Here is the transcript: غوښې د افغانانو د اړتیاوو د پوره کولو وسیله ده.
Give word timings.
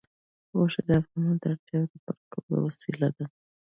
غوښې 0.55 0.81
د 0.87 0.89
افغانانو 1.01 1.39
د 1.41 1.43
اړتیاوو 1.51 1.91
د 1.91 1.93
پوره 2.03 2.23
کولو 2.33 2.57
وسیله 2.67 3.07
ده. 3.17 3.25